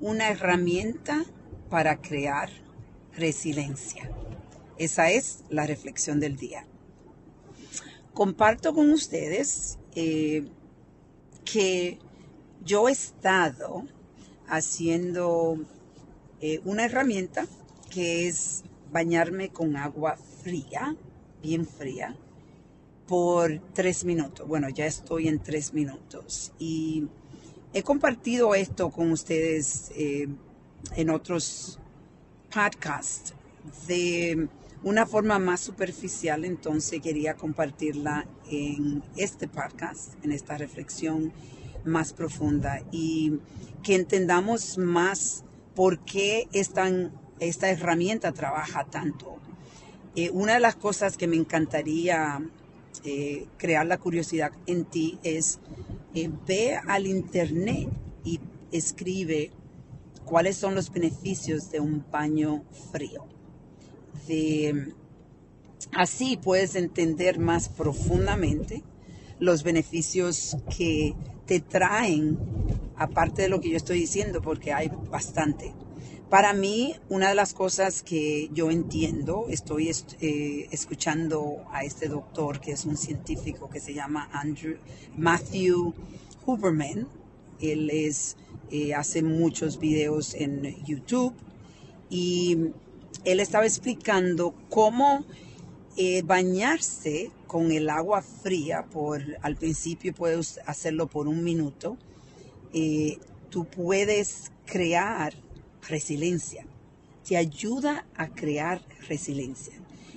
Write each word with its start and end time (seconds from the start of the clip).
una 0.00 0.28
herramienta 0.28 1.24
para 1.70 2.00
crear 2.00 2.50
resiliencia. 3.16 4.10
Esa 4.78 5.10
es 5.10 5.44
la 5.48 5.66
reflexión 5.66 6.20
del 6.20 6.36
día. 6.36 6.66
Comparto 8.12 8.74
con 8.74 8.90
ustedes 8.90 9.78
eh, 9.94 10.46
que 11.44 11.98
yo 12.64 12.88
he 12.88 12.92
estado 12.92 13.84
haciendo 14.48 15.58
eh, 16.40 16.60
una 16.64 16.84
herramienta 16.84 17.46
que 17.90 18.28
es 18.28 18.64
bañarme 18.92 19.48
con 19.48 19.76
agua 19.76 20.16
fría, 20.42 20.96
bien 21.42 21.66
fría, 21.66 22.16
por 23.06 23.60
tres 23.72 24.04
minutos. 24.04 24.46
Bueno, 24.46 24.68
ya 24.68 24.86
estoy 24.86 25.28
en 25.28 25.42
tres 25.42 25.72
minutos 25.72 26.52
y 26.58 27.06
he 27.72 27.82
compartido 27.82 28.54
esto 28.54 28.90
con 28.90 29.12
ustedes 29.12 29.90
eh, 29.96 30.28
en 30.96 31.10
otros 31.10 31.78
podcasts 32.52 33.34
de 33.86 34.48
una 34.82 35.06
forma 35.06 35.38
más 35.38 35.60
superficial, 35.60 36.44
entonces 36.44 37.00
quería 37.00 37.34
compartirla 37.34 38.26
en 38.50 39.02
este 39.16 39.48
podcast, 39.48 40.12
en 40.24 40.32
esta 40.32 40.56
reflexión 40.56 41.32
más 41.84 42.12
profunda 42.12 42.82
y 42.92 43.40
que 43.82 43.94
entendamos 43.94 44.78
más 44.78 45.44
por 45.74 45.98
qué 46.00 46.48
esta, 46.52 46.88
herramienta 47.68 48.32
trabaja 48.32 48.84
tanto. 48.84 49.38
Eh, 50.14 50.30
una 50.30 50.54
de 50.54 50.60
las 50.60 50.76
cosas 50.76 51.16
que 51.16 51.26
me 51.26 51.36
encantaría 51.36 52.40
crear 53.56 53.86
la 53.86 53.98
curiosidad 53.98 54.52
en 54.66 54.84
ti 54.84 55.18
es 55.22 55.60
eh, 56.14 56.30
ve 56.46 56.74
al 56.74 57.06
internet 57.06 57.88
y 58.24 58.40
escribe 58.72 59.50
cuáles 60.24 60.56
son 60.56 60.74
los 60.74 60.90
beneficios 60.90 61.70
de 61.70 61.80
un 61.80 62.04
baño 62.10 62.64
frío. 62.92 63.26
así 65.92 66.36
puedes 66.36 66.74
entender 66.74 67.38
más 67.38 67.68
profundamente 67.68 68.82
los 69.38 69.62
beneficios 69.62 70.56
que 70.76 71.14
te 71.46 71.60
traen, 71.60 72.38
aparte 72.96 73.42
de 73.42 73.48
lo 73.48 73.60
que 73.60 73.70
yo 73.70 73.76
estoy 73.76 74.00
diciendo, 74.00 74.42
porque 74.42 74.72
hay 74.72 74.90
bastante. 75.10 75.74
Para 76.30 76.52
mí, 76.54 76.96
una 77.08 77.28
de 77.28 77.36
las 77.36 77.54
cosas 77.54 78.02
que 78.02 78.50
yo 78.52 78.72
entiendo, 78.72 79.46
estoy 79.48 79.92
eh, 80.20 80.66
escuchando 80.72 81.64
a 81.70 81.84
este 81.84 82.08
doctor 82.08 82.60
que 82.60 82.72
es 82.72 82.84
un 82.84 82.96
científico 82.96 83.70
que 83.70 83.78
se 83.78 83.94
llama 83.94 84.28
Andrew, 84.32 84.76
Matthew 85.16 85.94
Huberman. 86.44 87.06
Él 87.60 87.90
es, 87.90 88.36
eh, 88.72 88.92
hace 88.92 89.22
muchos 89.22 89.78
videos 89.78 90.34
en 90.34 90.84
YouTube 90.84 91.32
y 92.10 92.72
él 93.24 93.38
estaba 93.38 93.64
explicando 93.64 94.52
cómo 94.68 95.24
eh, 95.96 96.22
bañarse 96.22 97.30
con 97.46 97.70
el 97.70 97.88
agua 97.88 98.20
fría, 98.20 98.84
por, 98.86 99.22
al 99.42 99.54
principio 99.54 100.12
puedes 100.12 100.58
hacerlo 100.66 101.06
por 101.06 101.28
un 101.28 101.44
minuto, 101.44 101.96
tú 103.48 103.64
puedes 103.64 104.50
crear 104.66 105.45
resiliencia. 105.88 106.66
Te 107.26 107.36
ayuda 107.36 108.06
a 108.16 108.28
crear 108.28 108.80
resiliencia. 109.08 109.74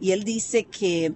Y 0.00 0.12
él 0.12 0.24
dice 0.24 0.64
que 0.64 1.14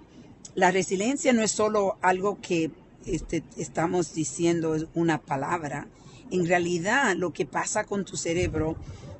la 0.55 0.71
resiliencia 0.71 1.33
no 1.33 1.41
es 1.41 1.51
solo 1.51 1.97
algo 2.01 2.39
que 2.41 2.71
este, 3.05 3.43
estamos 3.57 4.13
diciendo, 4.13 4.75
una 4.93 5.19
palabra. 5.19 5.87
En 6.31 6.45
realidad, 6.47 7.15
lo 7.15 7.31
que 7.31 7.45
pasa 7.45 7.85
con 7.85 8.05
tu 8.05 8.17
cerebro, 8.17 8.75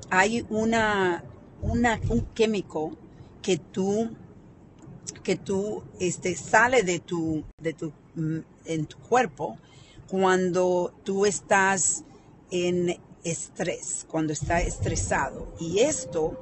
hay 0.10 0.46
una, 0.50 1.24
una 1.62 2.00
un 2.10 2.22
químico 2.34 2.98
que 3.42 3.58
tú 3.58 4.10
que 5.24 5.36
tú 5.36 5.84
este, 6.00 6.36
sale 6.36 6.84
de 6.84 7.00
tu, 7.00 7.44
de 7.62 7.74
tu, 7.74 7.92
mm, 8.16 8.40
en 8.66 8.86
tu 8.86 8.98
cuerpo 8.98 9.58
cuando 10.08 10.94
tú 11.04 11.26
estás 11.26 12.04
en 12.50 12.98
estrés, 13.32 14.06
cuando 14.10 14.34
está 14.34 14.62
estresado. 14.62 15.48
Y 15.60 15.80
esto 15.80 16.34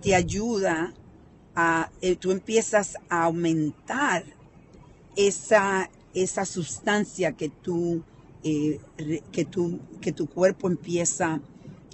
te 0.00 0.14
ayuda 0.14 0.92
a, 1.54 1.90
eh, 2.00 2.16
tú 2.16 2.30
empiezas 2.30 2.96
a 3.08 3.24
aumentar 3.24 4.24
esa, 5.16 5.90
esa 6.14 6.44
sustancia 6.44 7.32
que 7.32 7.48
tú, 7.48 8.02
eh, 8.44 8.80
que, 9.32 9.44
tú, 9.44 9.80
que 10.00 10.12
tu 10.12 10.28
cuerpo 10.28 10.68
empieza, 10.68 11.40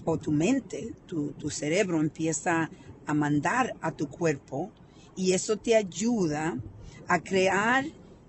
o 0.05 0.19
tu 0.19 0.33
mente, 0.33 0.93
tu, 1.07 1.51
cerebro 1.51 2.01
empieza 2.01 2.71
a 3.07 3.15
mandar 3.15 3.75
a 3.81 3.93
tu 3.93 4.09
cuerpo 4.09 4.71
y 5.17 5.33
eso 5.33 5.57
te 5.57 5.77
ayuda 5.77 6.59
a 7.09 7.21
crear 7.21 7.87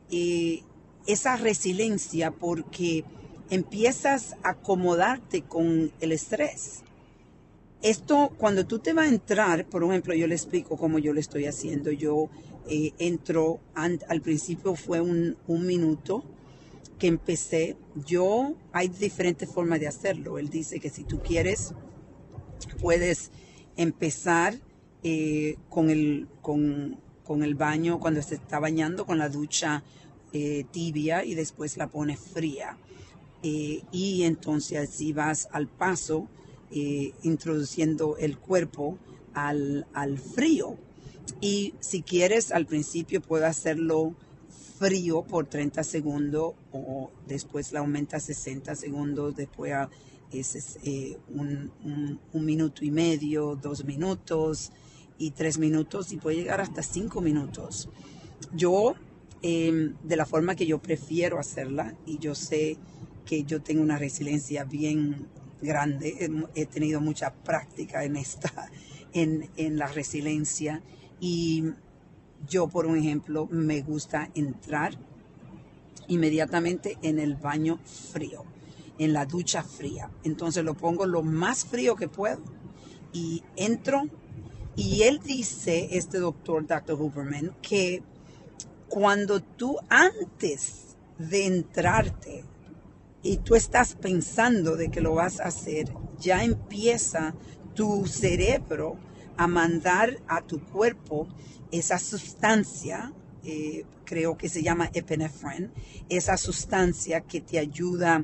eh, 0.09 0.61
esa 1.05 1.35
resiliencia 1.35 2.31
porque 2.31 3.03
empiezas 3.49 4.35
a 4.43 4.49
acomodarte 4.51 5.41
con 5.41 5.91
el 5.99 6.11
estrés. 6.11 6.81
Esto, 7.81 8.31
cuando 8.37 8.65
tú 8.65 8.79
te 8.79 8.93
vas 8.93 9.05
a 9.05 9.09
entrar, 9.09 9.65
por 9.65 9.83
ejemplo, 9.83 10.13
yo 10.15 10.27
le 10.27 10.35
explico 10.35 10.77
cómo 10.77 10.97
yo 10.97 11.13
lo 11.13 11.19
estoy 11.19 11.45
haciendo. 11.45 11.91
Yo 11.91 12.29
eh, 12.67 12.93
entro, 12.97 13.59
al 13.75 14.21
principio 14.21 14.75
fue 14.75 15.01
un, 15.01 15.37
minuto 15.47 16.23
que 16.97 17.07
empecé. 17.07 17.77
Yo, 18.05 18.55
hay 18.71 18.87
diferentes 18.87 19.49
formas 19.49 19.79
de 19.79 19.87
hacerlo. 19.87 20.39
Él 20.39 20.49
dice 20.49 20.79
que 20.79 20.89
si 20.89 21.03
tú 21.03 21.19
quieres, 21.19 21.73
puedes 22.81 23.29
empezar 23.77 24.55
eh, 25.03 25.57
con, 25.69 25.91
el, 25.91 26.27
con, 26.41 26.97
el 27.43 27.53
baño, 27.53 27.99
cuando 27.99 28.23
se 28.23 28.35
está 28.35 28.59
bañando, 28.59 29.05
con 29.05 29.19
la 29.19 29.29
ducha 29.29 29.83
eh, 30.33 30.65
tibia 30.71 31.23
y 31.23 31.35
después 31.35 31.77
la 31.77 31.87
pones 31.87 32.19
fría. 32.19 32.77
Eh, 33.47 33.83
y 33.91 34.23
entonces 34.23 34.89
así 34.89 35.13
vas 35.13 35.47
al 35.51 35.67
paso 35.67 36.27
eh, 36.71 37.13
introduciendo 37.21 38.17
el 38.17 38.39
cuerpo 38.39 38.97
al, 39.35 39.85
frío. 40.17 40.77
Y 41.41 41.75
si 41.79 42.01
quieres, 42.01 42.51
al 42.51 42.65
principio 42.65 43.21
puedo 43.21 43.45
hacerlo 43.45 44.15
frío 44.79 45.21
por 45.21 45.45
30 45.45 45.83
segundos 45.83 46.55
o 46.71 47.11
después 47.27 47.71
la 47.71 47.81
aumenta 47.81 48.17
a 48.17 48.19
60 48.19 48.73
segundos, 48.73 49.35
después 49.35 49.73
a 49.73 49.91
es, 50.31 50.79
eh, 50.83 51.15
un, 51.29 51.71
minuto 52.33 52.83
y 52.83 52.89
medio, 52.89 53.55
dos 53.55 53.85
minutos 53.85 54.71
y 55.19 55.31
tres 55.31 55.59
minutos 55.59 56.11
y 56.11 56.17
puede 56.17 56.37
llegar 56.37 56.61
hasta 56.61 56.81
cinco 56.81 57.21
minutos. 57.21 57.89
Yo, 58.55 58.95
em, 59.43 59.93
de 60.03 60.15
la 60.15 60.25
forma 60.25 60.55
que 60.55 60.65
yo 60.65 60.79
prefiero 60.79 61.37
hacerla, 61.37 61.95
y 62.07 62.17
yo 62.17 62.33
sé 62.33 62.79
que 63.25 63.43
yo 63.43 63.61
tengo 63.61 63.81
una 63.81 63.97
resiliencia 63.97 64.63
bien 64.63 65.27
grande. 65.61 66.29
He, 66.55 66.65
tenido 66.65 67.01
mucha 67.01 67.33
práctica 67.33 68.03
en 68.03 68.15
esta, 68.15 68.69
en, 69.13 69.49
la 69.77 69.87
resiliencia. 69.87 70.81
Y 71.19 71.65
yo, 72.47 72.67
por 72.67 72.85
un 72.85 72.97
ejemplo, 72.97 73.47
me 73.51 73.81
gusta 73.81 74.29
entrar 74.35 74.97
inmediatamente 76.07 76.97
en 77.01 77.19
el 77.19 77.35
baño 77.35 77.79
frío, 78.13 78.43
en 78.99 79.13
la 79.13 79.25
ducha 79.25 79.63
fría. 79.63 80.11
Entonces 80.23 80.63
lo 80.63 80.75
pongo 80.75 81.05
lo 81.05 81.23
más 81.23 81.65
frío 81.65 81.95
que 81.95 82.07
puedo 82.07 82.41
y 83.11 83.43
entro. 83.55 84.03
Y 84.75 85.03
él 85.03 85.21
dice, 85.23 85.87
este 85.91 86.19
doctor, 86.19 86.67
Dr. 86.67 87.01
Huberman, 87.01 87.55
que 87.61 88.03
cuando 88.89 89.41
tú 89.41 89.77
antes 89.89 90.97
de 91.17 91.45
entrarte 91.45 92.43
y 93.25 93.37
tú 93.37 93.55
estás 93.55 93.95
pensando 93.95 94.75
de 94.75 94.91
que 94.91 95.01
lo 95.01 95.15
vas 95.15 95.39
a 95.39 95.45
hacer, 95.45 95.91
ya 96.19 96.43
empieza 96.43 97.33
tu 97.73 98.05
cerebro 98.05 98.97
a 99.35 99.47
mandar 99.47 100.19
a 100.27 100.41
tu 100.41 100.63
cuerpo 100.63 101.27
esa 101.71 101.97
sustancia, 101.97 103.11
eh, 103.43 103.83
creo 104.05 104.37
que 104.37 104.47
se 104.47 104.61
llama 104.61 104.91
epinefrine, 104.93 105.71
esa 106.07 106.37
sustancia 106.37 107.21
que 107.21 107.41
te 107.41 107.57
ayuda, 107.57 108.23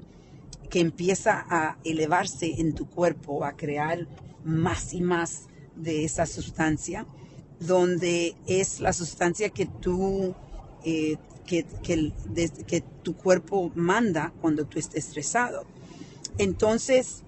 que 0.70 0.80
empieza 0.80 1.48
a 1.50 1.80
elevarse 1.84 2.62
en 2.62 2.76
tu 2.76 2.88
cuerpo, 2.88 3.44
a 3.44 3.54
crear 3.54 4.08
más 4.46 4.94
y 4.94 5.02
más 5.02 5.48
de 5.76 6.06
esa 6.06 6.28
sustancia, 6.28 7.08
donde 7.60 8.36
es 8.46 8.80
la 8.80 8.94
sustancia 8.94 9.50
que 9.50 9.66
tú 9.66 10.36
eh, 10.86 11.18
que, 11.46 11.66
que, 11.84 12.84
tu 13.04 13.16
cuerpo 13.16 13.72
manda 13.76 14.34
cuando 14.42 14.66
tú 14.66 14.80
estés 14.80 15.06
estresado. 15.06 15.66
Entonces, 16.38 17.24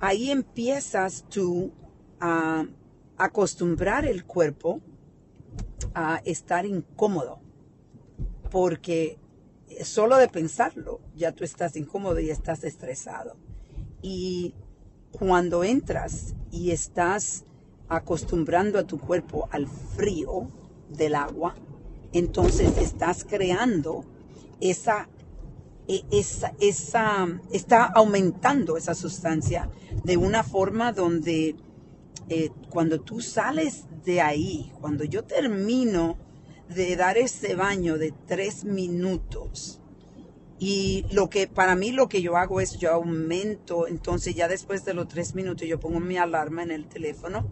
ahí 0.00 0.30
empiezas 0.30 1.24
tú 1.28 1.72
a 2.20 2.66
acostumbrar 3.16 4.06
el 4.06 4.24
cuerpo 4.24 4.80
a 5.94 6.20
estar 6.24 6.64
incómodo, 6.66 7.40
porque 8.50 9.18
solo 9.82 10.16
de 10.16 10.28
pensarlo 10.28 11.00
ya 11.16 11.32
tú 11.32 11.44
estás 11.44 11.76
incómodo 11.76 12.20
y 12.20 12.30
estás 12.30 12.64
estresado. 12.64 13.36
Y 14.02 14.54
cuando 15.10 15.64
entras 15.64 16.34
y 16.50 16.70
estás 16.70 17.44
acostumbrando 17.88 18.78
a 18.78 18.84
tu 18.84 18.98
cuerpo 18.98 19.48
al 19.50 19.66
frío 19.66 20.48
del 20.88 21.14
agua, 21.14 21.54
entonces 22.12 22.72
estás 22.78 23.24
creando 23.24 24.04
esa, 24.60 25.08
e, 25.86 26.04
esa, 26.10 26.54
esa, 26.60 27.28
está 27.52 27.84
aumentando 27.84 28.76
esa 28.76 28.94
sustancia 28.94 29.70
de 30.04 30.16
una 30.16 30.42
forma 30.42 30.92
donde 30.92 31.56
eh, 32.28 32.50
cuando 32.70 33.00
tú 33.00 33.20
sales 33.20 33.84
de 34.04 34.20
ahí, 34.20 34.72
cuando 34.80 35.04
yo 35.04 35.24
termino 35.24 36.16
de 36.68 36.96
dar 36.96 37.16
ese 37.16 37.54
baño 37.54 37.98
de 37.98 38.12
tres 38.26 38.64
minutos, 38.64 39.80
y 40.60 41.06
lo 41.12 41.30
que 41.30 41.46
para 41.46 41.76
mí 41.76 41.92
lo 41.92 42.08
que 42.08 42.20
yo 42.20 42.36
hago 42.36 42.60
es 42.60 42.78
yo 42.78 42.92
aumento, 42.92 43.86
entonces 43.86 44.34
ya 44.34 44.48
después 44.48 44.84
de 44.84 44.92
los 44.92 45.06
tres 45.06 45.34
minutos 45.34 45.68
yo 45.68 45.78
pongo 45.78 46.00
mi 46.00 46.16
alarma 46.16 46.62
en 46.62 46.72
el 46.72 46.88
teléfono 46.88 47.46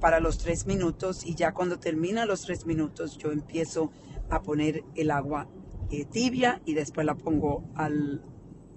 para 0.00 0.20
los 0.20 0.38
tres 0.38 0.66
minutos 0.66 1.24
y 1.24 1.34
ya 1.34 1.52
cuando 1.52 1.78
termina 1.78 2.26
los 2.26 2.42
tres 2.42 2.66
minutos 2.66 3.18
yo 3.18 3.32
empiezo 3.32 3.90
a 4.30 4.42
poner 4.42 4.84
el 4.94 5.10
agua 5.10 5.48
eh, 5.90 6.04
tibia 6.04 6.60
y 6.64 6.74
después 6.74 7.06
la 7.06 7.14
pongo 7.14 7.64
al, 7.74 8.22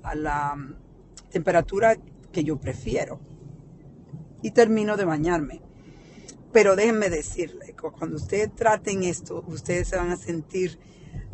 a 0.04 0.16
la 0.16 0.56
mm, 0.56 0.76
temperatura 1.30 1.98
que 2.32 2.44
yo 2.44 2.60
prefiero 2.60 3.20
y 4.42 4.52
termino 4.52 4.96
de 4.96 5.06
bañarme. 5.06 5.62
Pero 6.52 6.76
déjenme 6.76 7.10
decirle, 7.10 7.76
cuando 7.76 8.16
ustedes 8.16 8.56
traten 8.56 9.04
esto, 9.04 9.44
ustedes 9.48 9.90
se 9.90 9.98
van 9.98 10.10
a 10.10 10.18
sentir 10.18 10.80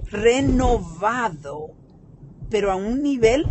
renovado 0.05 1.75
pero 2.49 2.71
a 2.71 2.75
un 2.75 3.01
nivel 3.01 3.45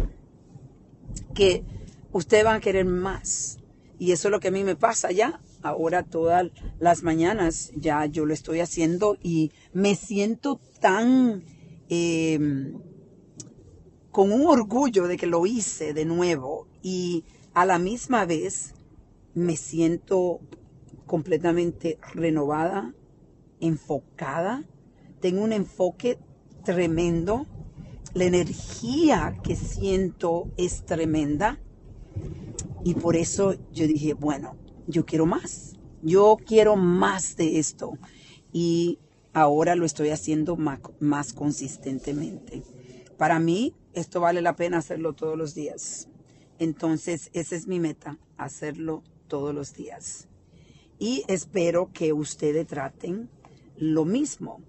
que 1.35 1.65
ustedes 2.13 2.45
van 2.45 2.57
a 2.57 2.61
querer 2.61 2.85
más. 2.85 3.59
Y 3.99 4.13
eso 4.13 4.29
es 4.29 4.33
lo 4.33 4.41
que 4.41 4.49
a 4.49 4.53
mí 4.53 4.65
me 4.65 4.77
pasa 4.77 5.11
ya. 5.11 5.41
Ahora 5.65 6.03
todas 6.03 6.51
las 6.79 7.03
mañanas. 7.03 7.73
Ya 7.75 8.05
yo 8.05 8.27
lo 8.27 8.35
estoy 8.35 8.61
haciendo 8.61 9.17
y 9.23 9.51
me 9.73 9.95
siento 9.95 10.61
tan 10.79 11.43
em, 11.89 12.75
con 14.11 14.31
un 14.31 14.47
orgullo 14.47 15.09
de 15.09 15.17
que 15.17 15.27
lo 15.27 15.47
hice 15.47 15.95
de 15.95 16.05
nuevo 16.05 16.69
y 16.83 17.25
a 17.55 17.65
la 17.65 17.79
misma 17.79 18.27
vez 18.27 18.75
me 19.33 19.57
siento 19.57 20.41
completamente 21.07 21.99
renovada, 22.13 22.93
enfocada, 23.59 24.65
tengo 25.21 25.43
un 25.43 25.55
enfoque 25.55 26.19
tremendo. 26.63 27.47
La 28.13 28.25
energía 28.25 29.39
que 29.43 29.57
siento 29.57 30.51
es 30.59 30.85
tremenda. 30.85 31.59
Y 32.85 32.93
por 32.93 33.17
eso 33.17 33.55
yo 33.73 33.87
dije, 33.87 34.13
bueno, 34.13 34.57
yo 34.87 35.05
quiero 35.07 35.27
más, 35.27 35.75
yo 36.03 36.37
quiero 36.45 36.77
más 36.77 37.37
de 37.37 37.59
esto 37.59 37.99
y 38.53 38.99
ahora 39.33 39.75
lo 39.75 39.87
estoy 39.87 40.11
haciendo 40.11 40.57
más, 40.57 41.33
consistentemente. 41.33 42.63
Para 43.17 43.39
mí 43.39 43.75
esto 43.93 44.21
vale 44.21 44.43
la 44.43 44.57
pena 44.57 44.79
hacerlo 44.79 45.13
todos 45.13 45.37
los 45.37 45.55
días. 45.55 46.09
Entonces, 46.59 47.31
esa 47.33 47.57
es 47.57 47.67
mi 47.67 47.81
meta, 47.81 48.19
hacerlo 48.37 49.03
todos 49.29 49.55
los 49.55 49.75
días. 49.75 50.29
Y 50.99 51.25
espero 51.27 51.91
que 51.93 52.13
ustedes 52.13 52.67
traten 52.67 53.29
lo 53.77 54.05
mismo. 54.05 54.61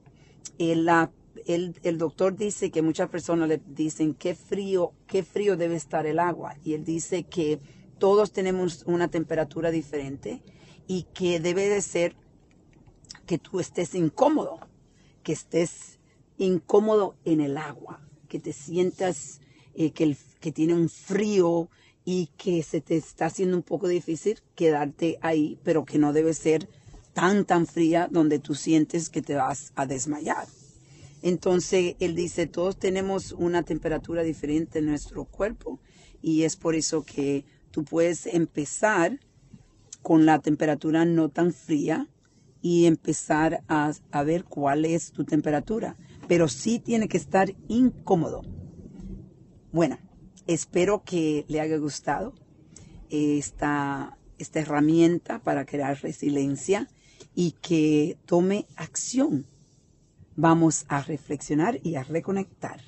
La 0.58 1.12
el, 1.46 1.98
doctor 1.98 2.36
dice 2.36 2.72
que 2.72 2.82
muchas 2.82 3.10
personas 3.10 3.50
le 3.50 3.62
dicen 3.68 4.14
qué 4.14 4.36
frío, 4.36 4.94
qué 5.08 5.24
frío 5.24 5.58
debe 5.58 5.76
estar 5.76 6.06
el 6.06 6.20
agua. 6.20 6.56
Y 6.64 6.74
él 6.74 6.84
dice 6.84 7.24
que 7.24 7.60
todos 7.98 8.32
tenemos 8.32 8.84
una 8.86 9.10
temperatura 9.10 9.72
diferente 9.72 10.42
y 10.88 11.04
que 11.14 11.40
debe 11.40 11.70
de 11.70 11.82
ser 11.82 12.16
que 13.26 13.38
tú 13.38 13.60
estés 13.60 13.96
incómodo, 13.96 14.60
que 15.24 15.34
estés 15.34 16.00
incómodo 16.38 17.16
en 17.26 17.42
el 17.42 17.58
agua, 17.58 18.02
que 18.28 18.40
te 18.40 18.54
sientas 18.54 19.42
eh, 19.74 19.92
que, 19.92 20.16
que 20.40 20.52
tiene 20.52 20.74
un 20.74 20.90
frío 20.90 21.70
y 22.04 22.28
que 22.38 22.62
se 22.62 22.82
te 22.82 22.98
está 22.98 23.26
haciendo 23.26 23.58
un 23.58 23.64
poco 23.64 23.88
difícil 23.88 24.40
quedarte 24.54 25.18
ahí, 25.22 25.60
pero 25.64 25.86
que 25.86 25.98
no 25.98 26.14
debe 26.14 26.34
ser 26.34 26.70
tan, 27.14 27.46
tan 27.46 27.66
fría 27.66 28.08
donde 28.12 28.40
tú 28.40 28.54
sientes 28.54 29.10
que 29.10 29.22
te 29.22 29.36
vas 29.36 29.72
a 29.76 29.86
desmayar. 29.86 30.48
Entonces, 31.24 31.96
él 32.00 32.14
dice, 32.14 32.46
todos 32.46 32.78
tenemos 32.78 33.32
una 33.32 33.64
temperatura 33.64 34.22
diferente 34.22 34.80
en 34.80 34.86
nuestro 34.86 35.26
cuerpo 35.26 35.80
y 36.22 36.44
es 36.44 36.56
por 36.56 36.76
eso 36.76 37.04
que 37.04 37.46
tú 37.76 37.84
puedes 37.84 38.26
empezar 38.28 39.20
con 40.02 40.26
la 40.26 40.40
temperatura 40.40 41.04
no 41.04 41.28
tan 41.28 41.52
fría 41.52 42.08
y 42.62 42.86
empezar 42.86 43.66
a, 43.68 43.92
ver 44.24 44.46
cuál 44.46 44.86
es 44.86 45.12
tu 45.12 45.26
temperatura. 45.26 45.98
Pero 46.30 46.48
sí 46.48 46.80
tiene 46.80 47.10
que 47.10 47.18
estar 47.18 47.54
incómodo. 47.68 48.44
Bueno, 49.74 49.98
espero 50.48 51.04
que 51.04 51.44
le 51.50 51.60
haya 51.60 51.76
gustado 51.76 52.34
esta, 53.10 54.18
esta 54.38 54.62
herramienta 54.62 55.40
para 55.40 55.66
crear 55.66 56.02
resiliencia 56.02 56.88
y 57.36 57.56
que 57.62 58.18
tome 58.26 58.68
acción 58.78 59.48
vamos 60.38 60.86
a 60.88 61.02
reflexionar 61.02 61.82
y 61.84 61.96
a 61.96 62.04
reconectar. 62.04 62.80